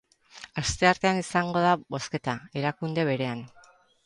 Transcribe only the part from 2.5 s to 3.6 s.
erakunde berean.